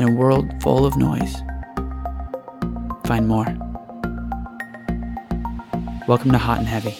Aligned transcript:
In 0.00 0.08
a 0.08 0.12
world 0.14 0.50
full 0.62 0.86
of 0.86 0.96
noise, 0.96 1.42
find 3.04 3.28
more. 3.28 3.44
Welcome 6.08 6.32
to 6.32 6.38
Hot 6.38 6.56
and 6.56 6.66
Heavy. 6.66 6.96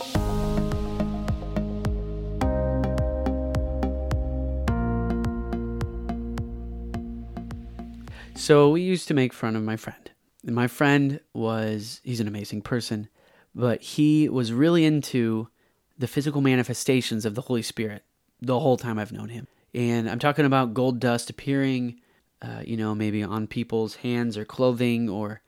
So, 8.34 8.68
we 8.68 8.82
used 8.82 9.08
to 9.08 9.14
make 9.14 9.32
fun 9.32 9.56
of 9.56 9.62
my 9.62 9.76
friend. 9.76 10.10
And 10.44 10.54
my 10.54 10.66
friend 10.66 11.20
was, 11.32 12.02
he's 12.04 12.20
an 12.20 12.28
amazing 12.28 12.60
person, 12.60 13.08
but 13.54 13.80
he 13.80 14.28
was 14.28 14.52
really 14.52 14.84
into 14.84 15.48
the 15.96 16.06
physical 16.06 16.42
manifestations 16.42 17.24
of 17.24 17.34
the 17.34 17.40
Holy 17.40 17.62
Spirit 17.62 18.04
the 18.42 18.60
whole 18.60 18.76
time 18.76 18.98
I've 18.98 19.10
known 19.10 19.30
him. 19.30 19.46
And 19.72 20.06
I'm 20.06 20.18
talking 20.18 20.44
about 20.44 20.74
gold 20.74 21.00
dust 21.00 21.30
appearing, 21.30 22.02
uh, 22.42 22.62
you 22.64 22.76
know, 22.76 22.94
maybe 22.94 23.22
on 23.22 23.46
people's 23.46 23.96
hands 23.96 24.36
or 24.36 24.44
clothing, 24.44 25.08
or, 25.08 25.40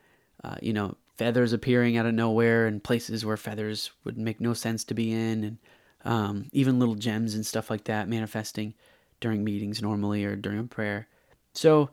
uh, 0.45 0.57
you 0.61 0.73
know, 0.73 0.97
feathers 1.17 1.53
appearing 1.53 1.97
out 1.97 2.07
of 2.07 2.15
nowhere 2.15 2.67
in 2.67 2.81
places 2.81 3.25
where 3.25 3.37
feathers 3.37 3.91
would 4.05 4.19
make 4.19 4.41
no 4.41 4.55
sense 4.55 4.85
to 4.85 4.95
be 4.95 5.13
in, 5.13 5.45
and 5.45 5.59
um, 6.05 6.47
even 6.53 6.79
little 6.79 6.95
gems 6.95 7.35
and 7.35 7.47
stuff 7.47 7.71
like 7.71 7.85
that 7.85 8.09
manifesting 8.09 8.75
during 9.21 9.45
meetings 9.45 9.81
normally 9.81 10.25
or 10.25 10.37
during 10.37 10.59
a 10.59 10.65
prayer. 10.65 11.07
So, 11.55 11.91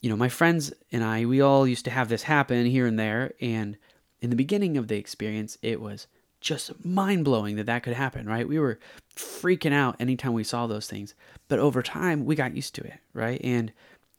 you 0.00 0.10
know, 0.10 0.16
my 0.16 0.28
friends 0.28 0.72
and 0.90 1.04
I, 1.04 1.24
we 1.24 1.40
all 1.40 1.66
used 1.66 1.84
to 1.84 1.90
have 1.90 2.08
this 2.08 2.24
happen 2.24 2.66
here 2.66 2.86
and 2.86 2.98
there. 2.98 3.34
And 3.40 3.76
in 4.20 4.30
the 4.30 4.36
beginning 4.36 4.76
of 4.76 4.88
the 4.88 4.96
experience, 4.96 5.58
it 5.62 5.80
was 5.80 6.08
just 6.40 6.84
mind 6.84 7.24
blowing 7.24 7.54
that 7.56 7.66
that 7.66 7.84
could 7.84 7.92
happen, 7.94 8.26
right? 8.26 8.48
We 8.48 8.58
were 8.58 8.80
freaking 9.14 9.72
out 9.72 9.94
anytime 10.00 10.32
we 10.32 10.42
saw 10.42 10.66
those 10.66 10.88
things. 10.88 11.14
But 11.46 11.60
over 11.60 11.82
time, 11.82 12.24
we 12.24 12.34
got 12.34 12.56
used 12.56 12.74
to 12.74 12.82
it, 12.82 12.98
right? 13.14 13.40
And 13.44 13.72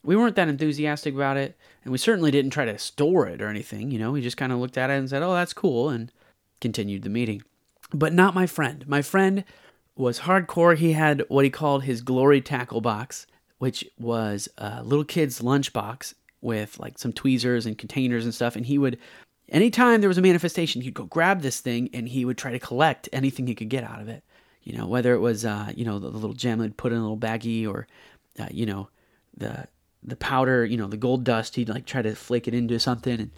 we 0.04 0.16
weren't 0.16 0.36
that 0.36 0.48
enthusiastic 0.48 1.14
about 1.14 1.36
it. 1.36 1.56
And 1.82 1.92
we 1.92 1.98
certainly 1.98 2.30
didn't 2.30 2.52
try 2.52 2.64
to 2.64 2.78
store 2.78 3.26
it 3.26 3.42
or 3.42 3.48
anything. 3.48 3.90
You 3.90 3.98
know, 3.98 4.12
we 4.12 4.20
just 4.20 4.36
kind 4.36 4.52
of 4.52 4.58
looked 4.58 4.78
at 4.78 4.90
it 4.90 4.94
and 4.94 5.08
said, 5.08 5.22
oh, 5.22 5.34
that's 5.34 5.52
cool, 5.52 5.88
and 5.88 6.12
continued 6.60 7.02
the 7.02 7.10
meeting. 7.10 7.42
But 7.92 8.12
not 8.12 8.34
my 8.34 8.46
friend. 8.46 8.86
My 8.86 9.02
friend 9.02 9.44
was 9.96 10.20
hardcore. 10.20 10.76
He 10.76 10.92
had 10.92 11.24
what 11.28 11.44
he 11.44 11.50
called 11.50 11.84
his 11.84 12.00
glory 12.00 12.40
tackle 12.40 12.80
box, 12.80 13.26
which 13.58 13.84
was 13.98 14.48
a 14.58 14.82
little 14.82 15.04
kid's 15.04 15.40
lunchbox 15.40 16.14
with 16.40 16.78
like 16.78 16.98
some 16.98 17.12
tweezers 17.12 17.66
and 17.66 17.78
containers 17.78 18.24
and 18.24 18.34
stuff. 18.34 18.56
And 18.56 18.66
he 18.66 18.78
would 18.78 18.98
anytime 19.48 20.00
there 20.00 20.08
was 20.08 20.18
a 20.18 20.22
manifestation, 20.22 20.82
he'd 20.82 20.94
go 20.94 21.04
grab 21.04 21.42
this 21.42 21.60
thing 21.60 21.90
and 21.92 22.08
he 22.08 22.24
would 22.24 22.38
try 22.38 22.52
to 22.52 22.58
collect 22.58 23.08
anything 23.12 23.46
he 23.46 23.54
could 23.54 23.68
get 23.68 23.84
out 23.84 24.00
of 24.00 24.08
it. 24.08 24.22
You 24.62 24.76
know, 24.76 24.86
whether 24.86 25.14
it 25.14 25.20
was, 25.20 25.44
uh, 25.44 25.72
you 25.76 25.84
know, 25.84 25.98
the, 25.98 26.10
the 26.10 26.16
little 26.16 26.34
gem 26.34 26.60
he'd 26.62 26.76
put 26.76 26.92
in 26.92 26.98
a 26.98 27.02
little 27.02 27.18
baggie 27.18 27.68
or, 27.68 27.86
uh, 28.38 28.48
you 28.50 28.66
know, 28.66 28.88
the 29.36 29.68
the 30.04 30.16
powder, 30.16 30.64
you 30.64 30.76
know, 30.76 30.86
the 30.86 30.96
gold 30.96 31.24
dust, 31.24 31.56
he'd 31.56 31.68
like 31.68 31.86
try 31.86 32.02
to 32.02 32.14
flake 32.14 32.46
it 32.46 32.54
into 32.54 32.78
something. 32.78 33.20
And 33.20 33.30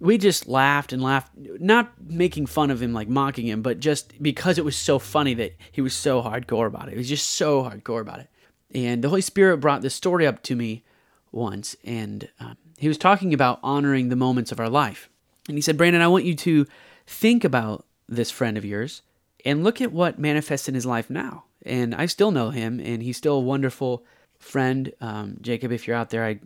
we 0.00 0.18
just 0.18 0.48
laughed 0.48 0.92
and 0.92 1.02
laughed, 1.02 1.32
not 1.36 1.92
making 2.00 2.46
fun 2.46 2.70
of 2.70 2.82
him, 2.82 2.92
like 2.92 3.08
mocking 3.08 3.46
him, 3.46 3.62
but 3.62 3.80
just 3.80 4.20
because 4.22 4.58
it 4.58 4.64
was 4.64 4.76
so 4.76 4.98
funny 4.98 5.34
that 5.34 5.54
he 5.70 5.80
was 5.80 5.94
so 5.94 6.22
hardcore 6.22 6.66
about 6.66 6.88
it. 6.88 6.92
He 6.92 6.98
was 6.98 7.08
just 7.08 7.30
so 7.30 7.62
hardcore 7.62 8.00
about 8.00 8.20
it. 8.20 8.28
And 8.74 9.04
the 9.04 9.08
Holy 9.08 9.20
Spirit 9.20 9.58
brought 9.58 9.82
this 9.82 9.94
story 9.94 10.26
up 10.26 10.42
to 10.44 10.56
me 10.56 10.82
once, 11.30 11.76
and 11.84 12.28
um, 12.40 12.56
he 12.78 12.88
was 12.88 12.98
talking 12.98 13.32
about 13.32 13.60
honoring 13.62 14.08
the 14.08 14.16
moments 14.16 14.50
of 14.50 14.58
our 14.58 14.68
life. 14.68 15.08
And 15.48 15.56
he 15.56 15.62
said, 15.62 15.76
Brandon, 15.76 16.02
I 16.02 16.08
want 16.08 16.24
you 16.24 16.34
to 16.34 16.66
think 17.06 17.44
about 17.44 17.84
this 18.08 18.30
friend 18.30 18.56
of 18.56 18.64
yours 18.64 19.02
and 19.44 19.62
look 19.62 19.80
at 19.80 19.92
what 19.92 20.18
manifests 20.18 20.68
in 20.68 20.74
his 20.74 20.86
life 20.86 21.10
now. 21.10 21.44
And 21.64 21.94
I 21.94 22.06
still 22.06 22.30
know 22.30 22.50
him, 22.50 22.80
and 22.80 23.02
he's 23.02 23.16
still 23.16 23.36
a 23.36 23.40
wonderful 23.40 24.04
friend. 24.44 24.92
Um, 25.00 25.38
Jacob, 25.40 25.72
if 25.72 25.86
you're 25.86 25.96
out 25.96 26.10
there, 26.10 26.24
I, 26.24 26.38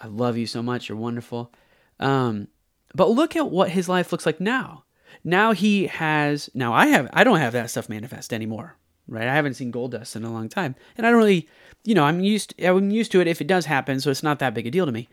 I 0.00 0.06
love 0.06 0.36
you 0.36 0.46
so 0.46 0.62
much. 0.62 0.88
You're 0.88 0.98
wonderful. 0.98 1.52
Um, 1.98 2.48
but 2.94 3.10
look 3.10 3.34
at 3.36 3.50
what 3.50 3.70
his 3.70 3.88
life 3.88 4.12
looks 4.12 4.26
like 4.26 4.40
now. 4.40 4.84
Now 5.24 5.52
he 5.52 5.86
has, 5.86 6.50
now 6.54 6.72
I 6.72 6.86
have, 6.86 7.08
I 7.12 7.24
don't 7.24 7.40
have 7.40 7.52
that 7.54 7.70
stuff 7.70 7.88
manifest 7.88 8.32
anymore, 8.32 8.76
right? 9.08 9.26
I 9.26 9.34
haven't 9.34 9.54
seen 9.54 9.70
gold 9.70 9.92
dust 9.92 10.14
in 10.14 10.24
a 10.24 10.32
long 10.32 10.48
time. 10.48 10.74
And 10.96 11.06
I 11.06 11.10
don't 11.10 11.18
really, 11.18 11.48
you 11.84 11.94
know, 11.94 12.04
I'm 12.04 12.20
used, 12.20 12.54
I'm 12.62 12.90
used 12.90 13.12
to 13.12 13.20
it 13.20 13.26
if 13.26 13.40
it 13.40 13.46
does 13.46 13.66
happen, 13.66 14.00
so 14.00 14.10
it's 14.10 14.22
not 14.22 14.38
that 14.38 14.54
big 14.54 14.66
a 14.66 14.70
deal 14.70 14.86
to 14.86 14.92
me. 14.92 15.08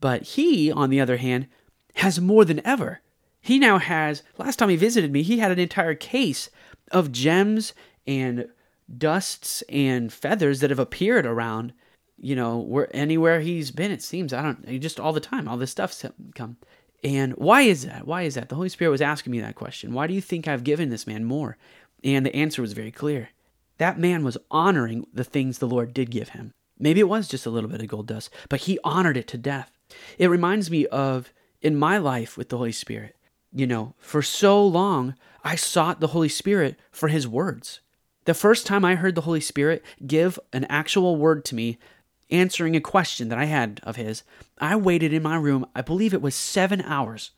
But 0.00 0.22
he, 0.22 0.70
on 0.70 0.90
the 0.90 1.00
other 1.00 1.16
hand, 1.16 1.48
has 1.96 2.20
more 2.20 2.44
than 2.44 2.64
ever. 2.66 3.00
He 3.40 3.58
now 3.58 3.78
has, 3.78 4.22
last 4.36 4.56
time 4.56 4.68
he 4.68 4.76
visited 4.76 5.12
me, 5.12 5.22
he 5.22 5.38
had 5.38 5.50
an 5.50 5.58
entire 5.58 5.94
case 5.94 6.50
of 6.92 7.12
gems 7.12 7.72
and 8.06 8.48
dusts 8.96 9.62
and 9.68 10.12
feathers 10.12 10.60
that 10.60 10.70
have 10.70 10.78
appeared 10.78 11.26
around, 11.26 11.72
you 12.20 12.34
know, 12.36 12.58
where 12.58 12.88
anywhere 12.94 13.40
he's 13.40 13.70
been, 13.70 13.90
it 13.90 14.02
seems. 14.02 14.32
I 14.32 14.42
don't, 14.42 14.80
just 14.80 15.00
all 15.00 15.12
the 15.12 15.20
time, 15.20 15.48
all 15.48 15.56
this 15.56 15.70
stuff's 15.70 16.04
come. 16.34 16.56
And 17.04 17.32
why 17.34 17.62
is 17.62 17.84
that? 17.84 18.06
Why 18.06 18.22
is 18.22 18.34
that? 18.34 18.48
The 18.48 18.56
Holy 18.56 18.68
Spirit 18.68 18.90
was 18.90 19.02
asking 19.02 19.30
me 19.30 19.40
that 19.40 19.54
question. 19.54 19.92
Why 19.92 20.06
do 20.06 20.14
you 20.14 20.20
think 20.20 20.48
I've 20.48 20.64
given 20.64 20.90
this 20.90 21.06
man 21.06 21.24
more? 21.24 21.56
And 22.02 22.26
the 22.26 22.34
answer 22.34 22.62
was 22.62 22.72
very 22.72 22.90
clear. 22.90 23.30
That 23.78 23.98
man 23.98 24.24
was 24.24 24.38
honoring 24.50 25.06
the 25.12 25.24
things 25.24 25.58
the 25.58 25.68
Lord 25.68 25.94
did 25.94 26.10
give 26.10 26.30
him. 26.30 26.52
Maybe 26.78 27.00
it 27.00 27.08
was 27.08 27.28
just 27.28 27.46
a 27.46 27.50
little 27.50 27.70
bit 27.70 27.80
of 27.80 27.88
gold 27.88 28.08
dust, 28.08 28.30
but 28.48 28.60
he 28.62 28.78
honored 28.82 29.16
it 29.16 29.28
to 29.28 29.38
death. 29.38 29.70
It 30.18 30.28
reminds 30.28 30.70
me 30.70 30.86
of 30.86 31.32
in 31.60 31.76
my 31.76 31.98
life 31.98 32.36
with 32.36 32.48
the 32.48 32.56
Holy 32.56 32.72
Spirit. 32.72 33.16
You 33.52 33.66
know, 33.66 33.94
for 33.98 34.22
so 34.22 34.64
long, 34.64 35.14
I 35.42 35.56
sought 35.56 36.00
the 36.00 36.08
Holy 36.08 36.28
Spirit 36.28 36.78
for 36.90 37.08
his 37.08 37.26
words. 37.26 37.80
The 38.26 38.34
first 38.34 38.66
time 38.66 38.84
I 38.84 38.96
heard 38.96 39.14
the 39.14 39.22
Holy 39.22 39.40
Spirit 39.40 39.82
give 40.06 40.38
an 40.52 40.66
actual 40.66 41.16
word 41.16 41.44
to 41.46 41.54
me, 41.54 41.78
answering 42.30 42.76
a 42.76 42.80
question 42.80 43.28
that 43.28 43.38
I 43.38 43.46
had 43.46 43.80
of 43.82 43.96
his, 43.96 44.22
I 44.58 44.76
waited 44.76 45.12
in 45.12 45.22
my 45.22 45.36
room, 45.36 45.66
I 45.74 45.82
believe 45.82 46.12
it 46.12 46.22
was 46.22 46.34
seven 46.34 46.80
hours. 46.82 47.30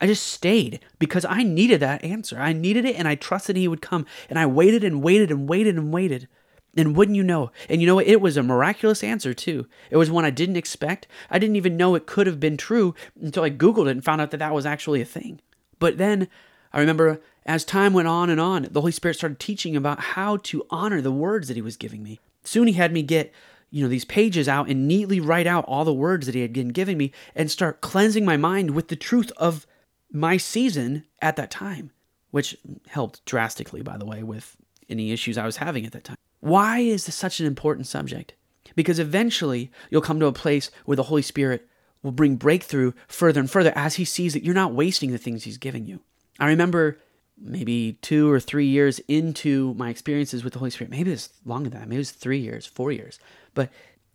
I 0.00 0.06
just 0.06 0.26
stayed 0.26 0.80
because 0.98 1.24
I 1.24 1.42
needed 1.42 1.80
that 1.80 2.04
answer. 2.04 2.38
I 2.38 2.52
needed 2.52 2.84
it 2.84 2.96
and 2.96 3.08
I 3.08 3.14
trusted 3.14 3.56
he 3.56 3.68
would 3.68 3.80
come. 3.80 4.06
And 4.28 4.38
I 4.38 4.46
waited 4.46 4.84
and 4.84 5.02
waited 5.02 5.30
and 5.30 5.48
waited 5.48 5.76
and 5.76 5.92
waited. 5.92 6.28
And 6.76 6.96
wouldn't 6.96 7.16
you 7.16 7.22
know? 7.22 7.52
And 7.68 7.80
you 7.80 7.86
know 7.86 7.94
what? 7.94 8.06
It 8.06 8.20
was 8.20 8.36
a 8.36 8.42
miraculous 8.42 9.04
answer, 9.04 9.32
too. 9.32 9.68
It 9.90 9.96
was 9.96 10.10
one 10.10 10.24
I 10.24 10.30
didn't 10.30 10.56
expect. 10.56 11.06
I 11.30 11.38
didn't 11.38 11.56
even 11.56 11.76
know 11.76 11.94
it 11.94 12.06
could 12.06 12.26
have 12.26 12.40
been 12.40 12.56
true 12.56 12.94
until 13.20 13.44
I 13.44 13.50
Googled 13.50 13.86
it 13.86 13.92
and 13.92 14.04
found 14.04 14.20
out 14.20 14.32
that 14.32 14.38
that 14.38 14.54
was 14.54 14.66
actually 14.66 15.00
a 15.00 15.06
thing. 15.06 15.40
But 15.78 15.98
then 15.98 16.28
I 16.72 16.80
remember 16.80 17.20
as 17.46 17.64
time 17.64 17.92
went 17.92 18.08
on 18.08 18.28
and 18.28 18.40
on, 18.40 18.66
the 18.70 18.80
Holy 18.80 18.92
Spirit 18.92 19.14
started 19.14 19.38
teaching 19.38 19.76
about 19.76 20.00
how 20.00 20.38
to 20.38 20.66
honor 20.68 21.00
the 21.00 21.12
words 21.12 21.46
that 21.46 21.56
He 21.56 21.62
was 21.62 21.76
giving 21.76 22.02
me. 22.02 22.18
Soon 22.42 22.66
He 22.66 22.74
had 22.74 22.92
me 22.92 23.02
get, 23.02 23.32
you 23.74 23.82
know, 23.82 23.88
these 23.88 24.04
pages 24.04 24.46
out 24.46 24.68
and 24.68 24.86
neatly 24.86 25.18
write 25.18 25.48
out 25.48 25.64
all 25.66 25.84
the 25.84 25.92
words 25.92 26.26
that 26.26 26.34
He 26.36 26.42
had 26.42 26.52
been 26.52 26.68
giving 26.68 26.96
me 26.96 27.10
and 27.34 27.50
start 27.50 27.80
cleansing 27.80 28.24
my 28.24 28.36
mind 28.36 28.70
with 28.70 28.86
the 28.86 28.94
truth 28.94 29.32
of 29.36 29.66
my 30.12 30.36
season 30.36 31.02
at 31.20 31.34
that 31.34 31.50
time, 31.50 31.90
which 32.30 32.56
helped 32.86 33.24
drastically, 33.24 33.82
by 33.82 33.96
the 33.98 34.06
way, 34.06 34.22
with 34.22 34.56
any 34.88 35.10
issues 35.10 35.36
I 35.36 35.44
was 35.44 35.56
having 35.56 35.84
at 35.84 35.90
that 35.90 36.04
time. 36.04 36.16
Why 36.38 36.78
is 36.78 37.06
this 37.06 37.16
such 37.16 37.40
an 37.40 37.46
important 37.46 37.88
subject? 37.88 38.34
Because 38.76 39.00
eventually 39.00 39.72
you'll 39.90 40.02
come 40.02 40.20
to 40.20 40.26
a 40.26 40.32
place 40.32 40.70
where 40.84 40.96
the 40.96 41.02
Holy 41.02 41.22
Spirit 41.22 41.66
will 42.04 42.12
bring 42.12 42.36
breakthrough 42.36 42.92
further 43.08 43.40
and 43.40 43.50
further 43.50 43.72
as 43.74 43.96
He 43.96 44.04
sees 44.04 44.34
that 44.34 44.44
you're 44.44 44.54
not 44.54 44.72
wasting 44.72 45.10
the 45.10 45.18
things 45.18 45.42
He's 45.42 45.58
giving 45.58 45.84
you. 45.84 45.98
I 46.38 46.46
remember 46.46 47.00
maybe 47.36 47.98
two 48.02 48.30
or 48.30 48.38
three 48.38 48.66
years 48.66 49.00
into 49.08 49.74
my 49.74 49.90
experiences 49.90 50.44
with 50.44 50.52
the 50.52 50.60
Holy 50.60 50.70
Spirit, 50.70 50.92
maybe 50.92 51.10
it's 51.10 51.30
longer 51.44 51.70
than 51.70 51.80
that, 51.80 51.88
maybe 51.88 51.96
it 51.96 51.98
was 51.98 52.12
three 52.12 52.38
years, 52.38 52.66
four 52.66 52.92
years, 52.92 53.18
but 53.54 53.70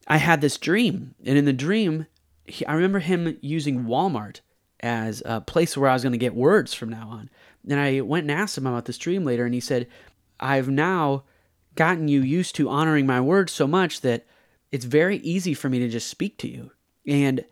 I 0.07 0.17
had 0.17 0.41
this 0.41 0.57
dream. 0.57 1.15
And 1.25 1.37
in 1.37 1.45
the 1.45 1.53
dream, 1.53 2.07
he, 2.45 2.65
I 2.65 2.73
remember 2.73 2.99
him 2.99 3.37
using 3.41 3.85
Walmart 3.85 4.41
as 4.81 5.21
a 5.25 5.41
place 5.41 5.75
where 5.75 5.89
I 5.89 5.93
was 5.93 6.03
going 6.03 6.13
to 6.13 6.17
get 6.17 6.35
words 6.35 6.73
from 6.73 6.89
now 6.89 7.09
on. 7.09 7.29
And 7.69 7.79
I 7.79 8.01
went 8.01 8.23
and 8.23 8.31
asked 8.31 8.57
him 8.57 8.67
about 8.67 8.85
this 8.85 8.97
dream 8.97 9.25
later, 9.25 9.45
and 9.45 9.53
he 9.53 9.59
said, 9.59 9.87
I've 10.39 10.69
now 10.69 11.23
gotten 11.75 12.07
you 12.07 12.21
used 12.21 12.55
to 12.55 12.69
honoring 12.69 13.05
my 13.05 13.21
words 13.21 13.51
so 13.51 13.67
much 13.67 14.01
that 14.01 14.25
it's 14.71 14.85
very 14.85 15.17
easy 15.17 15.53
for 15.53 15.69
me 15.69 15.79
to 15.79 15.89
just 15.89 16.07
speak 16.07 16.37
to 16.37 16.47
you. 16.47 16.71
And 17.05 17.43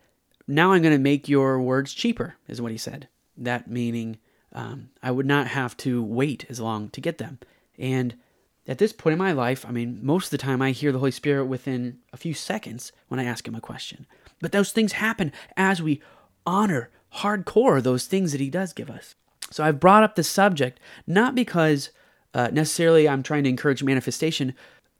now 0.46 0.72
I'm 0.72 0.82
going 0.82 0.94
to 0.94 0.98
make 0.98 1.28
your 1.28 1.60
words 1.60 1.92
cheaper, 1.92 2.36
is 2.48 2.60
what 2.60 2.72
he 2.72 2.78
said. 2.78 3.08
That 3.36 3.70
meaning 3.70 4.18
um, 4.52 4.90
I 5.02 5.10
would 5.10 5.26
not 5.26 5.48
have 5.48 5.76
to 5.78 6.02
wait 6.02 6.46
as 6.48 6.60
long 6.60 6.88
to 6.90 7.00
get 7.00 7.18
them. 7.18 7.38
And 7.78 8.14
at 8.68 8.78
this 8.78 8.92
point 8.92 9.12
in 9.12 9.18
my 9.18 9.32
life, 9.32 9.64
I 9.66 9.72
mean, 9.72 9.98
most 10.02 10.26
of 10.26 10.30
the 10.30 10.38
time 10.38 10.60
I 10.60 10.72
hear 10.72 10.92
the 10.92 10.98
Holy 10.98 11.10
Spirit 11.10 11.46
within 11.46 11.98
a 12.12 12.18
few 12.18 12.34
seconds 12.34 12.92
when 13.08 13.18
I 13.18 13.24
ask 13.24 13.48
him 13.48 13.54
a 13.54 13.60
question. 13.60 14.06
But 14.40 14.52
those 14.52 14.72
things 14.72 14.92
happen 14.92 15.32
as 15.56 15.82
we 15.82 16.02
honor 16.46 16.90
hardcore 17.16 17.82
those 17.82 18.06
things 18.06 18.32
that 18.32 18.40
he 18.40 18.50
does 18.50 18.74
give 18.74 18.90
us. 18.90 19.14
So 19.50 19.64
I've 19.64 19.80
brought 19.80 20.02
up 20.02 20.14
the 20.14 20.22
subject 20.22 20.78
not 21.06 21.34
because 21.34 21.90
uh, 22.34 22.50
necessarily 22.52 23.08
I'm 23.08 23.22
trying 23.22 23.44
to 23.44 23.50
encourage 23.50 23.82
manifestation 23.82 24.54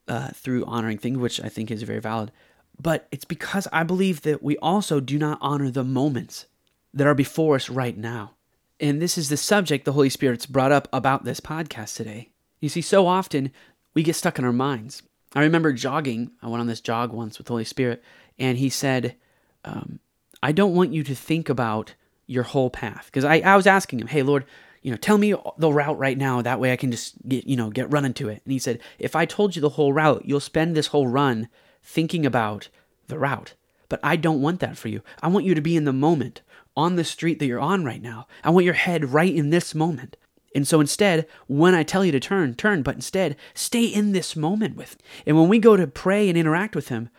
uh, 0.09 0.29
through 0.29 0.65
honoring 0.65 0.97
things, 0.97 1.19
which 1.19 1.38
I 1.41 1.50
think 1.50 1.70
is 1.70 1.82
very 1.82 2.00
valid, 2.00 2.32
but 2.81 3.06
it's 3.12 3.26
because 3.26 3.69
I 3.70 3.82
believe 3.82 4.23
that 4.23 4.43
we 4.43 4.56
also 4.59 5.00
do 5.00 5.19
not 5.19 5.38
honor 5.43 5.70
the 5.70 5.85
moments 5.85 6.47
that 6.94 7.06
are 7.06 7.15
before 7.15 7.56
us 7.56 7.69
right 7.69 7.97
now. 7.97 8.37
And 8.81 9.03
this 9.03 9.19
is 9.19 9.29
the 9.29 9.37
subject 9.37 9.85
the 9.85 9.93
Holy 9.93 10.09
Spirit's 10.09 10.47
brought 10.47 10.73
up 10.73 10.88
about 10.93 11.25
this 11.25 11.41
podcast 11.41 11.97
today. 11.97 12.31
You 12.60 12.69
see, 12.69 12.81
so 12.81 13.06
often 13.06 13.52
we 13.94 14.02
get 14.02 14.16
stuck 14.16 14.38
in 14.38 14.44
our 14.44 14.52
minds. 14.52 15.02
I 15.34 15.43
remember 15.43 15.72
jogging. 15.72 16.31
I 16.43 16.49
went 16.49 16.60
on 16.60 16.66
this 16.66 16.81
jog 16.81 17.12
once 17.12 17.38
with 17.38 17.46
the 17.46 17.52
Holy 17.52 17.64
Spirit, 17.64 18.02
and 18.38 18.58
He 18.58 18.69
said, 18.69 19.16
um, 19.64 20.00
I 20.43 20.52
don't 20.52 20.75
want 20.75 20.93
you 20.93 21.02
to 21.05 21.14
think 21.14 21.49
about 21.49 21.94
your 22.26 22.44
whole 22.44 22.70
path. 22.70 23.06
Because 23.06 23.25
I, 23.25 23.37
I 23.40 23.56
was 23.56 23.66
asking 23.66 24.00
him, 24.00 24.06
hey, 24.06 24.22
Lord, 24.22 24.44
you 24.82 24.90
know, 24.90 24.96
tell 24.96 25.19
me 25.19 25.34
the 25.58 25.72
route 25.72 25.99
right 25.99 26.16
now. 26.16 26.40
That 26.40 26.60
way 26.60 26.72
I 26.72 26.76
can 26.76 26.93
just 26.93 27.16
get, 27.28 27.46
you 27.46 27.56
know, 27.56 27.70
get 27.70 27.90
running 27.90 28.14
to 28.14 28.28
it. 28.28 28.43
And 28.44 28.52
he 28.52 28.58
said, 28.58 28.81
if 28.99 29.16
I 29.16 29.26
told 29.26 29.56
you 29.56 29.62
the 29.62 29.70
whole 29.70 29.93
route, 29.93 30.22
you'll 30.25 30.40
spend 30.40 30.76
this 30.76 30.88
whole 30.88 31.08
run 31.08 31.49
thinking 31.82 32.25
about 32.25 32.69
the 33.08 33.19
route. 33.19 33.55
But 33.88 34.00
I 34.02 34.16
don't 34.16 34.43
want 34.43 34.60
that 34.60 34.76
for 34.76 34.88
you. 34.88 35.02
I 35.22 35.28
want 35.28 35.46
you 35.46 35.55
to 35.55 35.60
be 35.60 35.76
in 35.76 35.84
the 35.84 35.93
moment 35.93 36.43
on 36.76 36.94
the 36.94 37.05
street 37.05 37.38
that 37.40 37.46
you're 37.46 37.58
on 37.58 37.84
right 37.84 38.00
now. 38.00 38.28
I 38.44 38.50
want 38.50 38.66
your 38.66 38.75
head 38.75 39.12
right 39.12 39.34
in 39.34 39.50
this 39.50 39.75
moment. 39.75 40.16
And 40.55 40.67
so 40.67 40.81
instead, 40.81 41.27
when 41.47 41.75
I 41.75 41.83
tell 41.83 42.05
you 42.05 42.12
to 42.12 42.21
turn, 42.21 42.55
turn, 42.55 42.83
but 42.83 42.95
instead, 42.95 43.37
stay 43.55 43.85
in 43.85 44.12
this 44.12 44.35
moment 44.35 44.77
with. 44.77 44.97
And 45.27 45.39
when 45.39 45.49
we 45.49 45.59
go 45.59 45.77
to 45.77 45.87
pray 45.87 46.29
and 46.29 46.39
interact 46.39 46.75
with 46.75 46.89
him, 46.89 47.11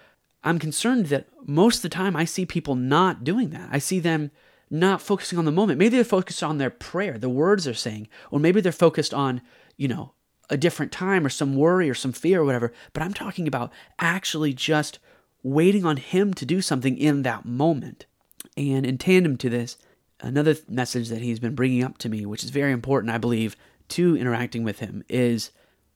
I'm 0.44 0.60
concerned 0.60 1.08
that 1.08 1.28
most 1.46 1.78
of 1.78 1.82
the 1.84 1.90
time 1.90 2.16
I 2.16 2.26
see 2.26 2.46
people 2.46 2.76
not 2.76 3.24
doing 3.24 3.50
that. 3.52 3.70
I 3.72 3.80
see 3.80 4.00
them 4.00 4.32
not 4.70 5.02
focusing 5.02 5.38
on 5.38 5.46
the 5.46 5.52
moment. 5.52 5.80
Maybe 5.80 5.96
they're 5.96 6.04
focused 6.04 6.44
on 6.44 6.58
their 6.58 6.70
prayer, 6.70 7.18
the 7.18 7.30
words 7.30 7.66
they're 7.66 7.74
saying, 7.74 8.08
or 8.32 8.40
maybe 8.40 8.62
they're 8.62 8.72
focused 8.72 9.14
on, 9.14 9.42
you 9.78 9.88
know, 9.88 10.14
a 10.50 10.58
different 10.58 10.92
time 10.92 11.26
or 11.26 11.30
some 11.30 11.56
worry 11.56 11.90
or 11.90 11.94
some 11.94 12.12
fear 12.12 12.42
or 12.42 12.46
whatever. 12.46 12.74
But 12.94 13.04
I'm 13.04 13.14
talking 13.14 13.48
about 13.48 13.72
actually 14.00 14.54
just 14.54 15.00
waiting 15.44 15.86
on 15.86 15.98
Him 15.98 16.34
to 16.36 16.46
do 16.46 16.62
something 16.62 16.98
in 16.98 17.24
that 17.24 17.46
moment. 17.46 18.06
And 18.58 18.86
in 18.86 18.98
tandem 18.98 19.38
to 19.38 19.50
this, 19.50 19.78
another 20.22 20.56
message 20.68 21.10
that 21.10 21.22
He's 21.22 21.40
been 21.40 21.56
bringing 21.56 21.84
up 21.84 21.98
to 22.00 22.10
me, 22.10 22.26
which 22.26 22.44
is 22.44 22.50
very 22.50 22.72
important, 22.72 23.14
I 23.14 23.18
believe, 23.18 23.56
to 23.90 24.18
interacting 24.18 24.64
with 24.64 24.80
Him, 24.80 25.04
is 25.10 25.52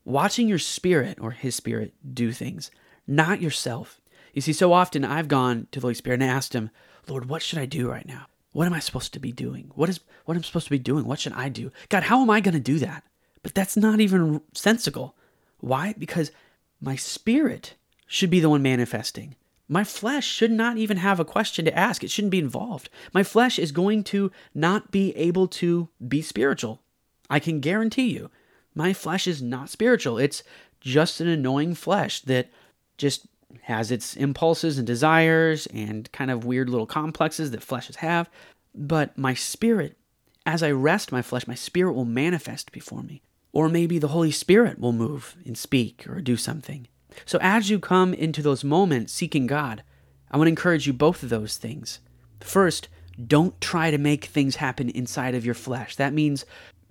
watching 0.06 0.48
your 0.48 0.60
spirit 0.60 1.18
or 1.22 1.32
His 1.32 1.56
spirit 1.56 1.94
do 2.14 2.32
things, 2.32 2.72
not 3.08 3.42
yourself. 3.42 4.02
You 4.34 4.42
see, 4.42 4.54
so 4.54 4.74
often 4.74 5.06
I've 5.06 5.28
gone 5.28 5.68
to 5.72 5.80
the 5.80 5.86
Holy 5.86 5.94
Spirit 5.94 6.22
and 6.22 6.30
asked 6.30 6.54
Him, 6.54 6.70
Lord, 7.08 7.30
what 7.30 7.42
should 7.42 7.60
I 7.60 7.66
do 7.66 7.90
right 7.90 8.08
now? 8.08 8.28
What 8.54 8.68
am 8.68 8.74
I 8.74 8.80
supposed 8.80 9.14
to 9.14 9.20
be 9.20 9.32
doing? 9.32 9.72
What 9.76 9.90
is 9.90 10.00
what 10.26 10.36
am 10.36 10.40
I'm 10.40 10.44
supposed 10.44 10.68
to 10.68 10.72
be 10.72 10.80
doing? 10.80 11.06
What 11.06 11.20
should 11.20 11.34
I 11.34 11.50
do? 11.50 11.72
God, 11.90 12.04
how 12.04 12.22
am 12.22 12.30
I 12.30 12.40
going 12.40 12.54
to 12.54 12.60
do 12.60 12.80
that? 12.80 13.04
But 13.42 13.54
that's 13.54 13.76
not 13.76 14.00
even 14.00 14.42
sensical. 14.54 15.16
Why? 15.60 15.96
Because 15.98 16.32
my 16.80 16.96
spirit 16.96 17.74
should 18.08 18.30
be 18.30 18.40
the 18.40 18.50
one 18.50 18.62
manifesting. 18.62 19.36
My 19.74 19.84
flesh 19.84 20.28
should 20.28 20.52
not 20.52 20.78
even 20.78 20.98
have 20.98 21.20
a 21.20 21.26
question 21.26 21.66
to 21.66 21.76
ask. 21.76 22.04
It 22.04 22.12
shouldn't 22.12 22.30
be 22.30 22.38
involved. 22.38 22.90
My 23.12 23.24
flesh 23.24 23.58
is 23.58 23.72
going 23.72 24.04
to 24.04 24.32
not 24.54 24.92
be 24.92 25.16
able 25.18 25.48
to 25.48 25.90
be 26.08 26.22
spiritual. 26.22 26.80
I 27.28 27.40
can 27.40 27.60
guarantee 27.60 28.10
you. 28.10 28.30
My 28.76 28.94
flesh 28.94 29.26
is 29.26 29.42
not 29.42 29.72
spiritual. 29.72 30.20
It's 30.20 30.44
just 30.80 31.20
an 31.22 31.28
annoying 31.28 31.74
flesh 31.74 32.22
that 32.22 32.52
just 33.00 33.26
has 33.64 33.90
its 33.90 34.16
impulses 34.16 34.78
and 34.78 34.86
desires 34.86 35.66
and 35.74 36.12
kind 36.12 36.30
of 36.30 36.46
weird 36.46 36.70
little 36.70 36.86
complexes 36.86 37.50
that 37.50 37.62
fleshes 37.62 37.96
have. 37.96 38.30
But 38.76 39.18
my 39.18 39.34
spirit, 39.34 39.98
as 40.46 40.62
I 40.62 40.70
rest 40.70 41.12
my 41.12 41.24
flesh, 41.24 41.48
my 41.48 41.56
spirit 41.56 41.94
will 41.94 42.06
manifest 42.06 42.72
before 42.72 43.02
me. 43.02 43.24
Or 43.52 43.70
maybe 43.70 43.98
the 43.98 44.10
Holy 44.10 44.30
Spirit 44.30 44.78
will 44.78 44.94
move 44.94 45.36
and 45.48 45.58
speak 45.58 46.08
or 46.08 46.22
do 46.22 46.38
something. 46.38 46.88
So 47.26 47.40
as 47.42 47.70
you 47.70 47.80
come 47.80 48.14
into 48.14 48.42
those 48.42 48.64
moments 48.64 49.14
seeking 49.14 49.48
God, 49.48 49.84
I 50.32 50.38
want 50.38 50.48
to 50.48 50.52
encourage 50.52 50.88
you 50.88 50.94
both 50.94 51.24
of 51.24 51.30
those 51.30 51.58
things. 51.58 52.00
First, 52.42 52.90
don't 53.28 53.60
try 53.62 53.92
to 53.92 53.98
make 53.98 54.26
things 54.26 54.56
happen 54.56 54.90
inside 54.90 55.36
of 55.36 55.46
your 55.46 55.54
flesh. 55.54 55.96
That 55.96 56.14
means 56.14 56.46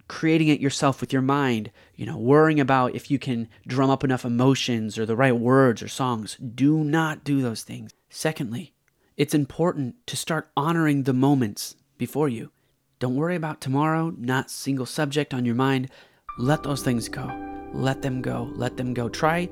creating 0.08 0.48
it 0.48 0.60
yourself 0.60 1.00
with 1.00 1.12
your 1.12 1.22
mind, 1.22 1.70
you 1.96 2.06
know, 2.06 2.18
worrying 2.18 2.60
about 2.60 2.94
if 2.94 3.10
you 3.10 3.18
can 3.18 3.48
drum 3.66 3.90
up 3.90 4.04
enough 4.04 4.24
emotions 4.24 4.98
or 4.98 5.06
the 5.06 5.16
right 5.16 5.36
words 5.36 5.82
or 5.82 5.88
songs. 5.88 6.36
Do 6.36 6.84
not 6.84 7.24
do 7.24 7.40
those 7.40 7.62
things. 7.62 7.92
Secondly, 8.10 8.74
it's 9.16 9.34
important 9.34 9.94
to 10.06 10.16
start 10.16 10.50
honoring 10.56 11.02
the 11.02 11.12
moments 11.12 11.76
before 11.98 12.28
you. 12.28 12.50
Don't 12.98 13.16
worry 13.16 13.36
about 13.36 13.60
tomorrow, 13.60 14.14
not 14.16 14.50
single 14.50 14.86
subject 14.86 15.34
on 15.34 15.44
your 15.44 15.54
mind. 15.54 15.90
Let 16.38 16.62
those 16.62 16.82
things 16.82 17.08
go. 17.08 17.30
Let 17.72 18.02
them 18.02 18.22
go. 18.22 18.50
Let 18.54 18.76
them 18.76 18.94
go. 18.94 19.08
Try 19.08 19.48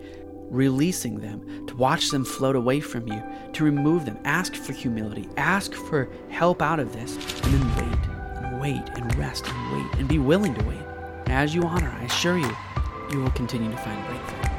releasing 0.51 1.21
them, 1.21 1.67
to 1.67 1.77
watch 1.77 2.11
them 2.11 2.25
float 2.25 2.57
away 2.57 2.81
from 2.81 3.07
you, 3.09 3.23
to 3.53 3.65
remove 3.65 4.05
them. 4.05 4.19
Ask 4.25 4.55
for 4.55 4.73
humility. 4.73 5.29
Ask 5.37 5.73
for 5.73 6.11
help 6.29 6.61
out 6.61 6.81
of 6.81 6.93
this, 6.93 7.15
and 7.45 7.55
then 7.55 7.77
wait 7.77 8.09
and 8.45 8.61
wait 8.61 8.99
and 8.99 9.15
rest 9.17 9.47
and 9.47 9.73
wait 9.73 9.99
and 9.99 10.09
be 10.09 10.19
willing 10.19 10.55
to 10.55 10.65
wait. 10.65 10.83
As 11.27 11.55
you 11.55 11.63
honor, 11.63 11.91
I 11.91 12.05
assure 12.05 12.39
you, 12.39 12.57
you 13.11 13.21
will 13.21 13.31
continue 13.31 13.71
to 13.71 13.77
find 13.79 14.07
breakthrough. 14.07 14.50